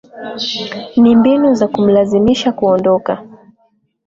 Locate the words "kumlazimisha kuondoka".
1.67-3.23